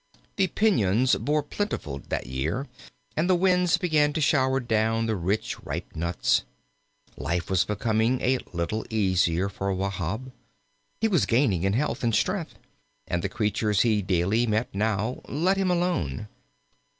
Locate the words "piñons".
0.47-1.15